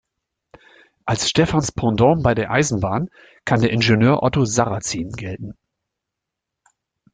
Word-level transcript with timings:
Als 1.05 1.29
Stephans 1.29 1.71
Pendant 1.71 2.23
bei 2.23 2.33
der 2.33 2.49
Eisenbahn 2.49 3.11
kann 3.45 3.61
der 3.61 3.69
Ingenieur 3.69 4.23
Otto 4.23 4.45
Sarrazin 4.45 5.11
gelten. 5.11 5.55